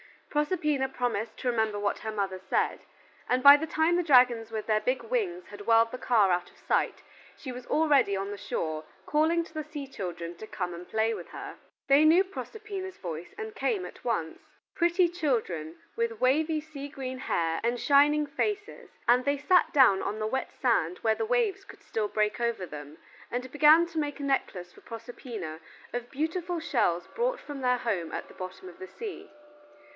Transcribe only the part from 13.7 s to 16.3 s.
at once: pretty children with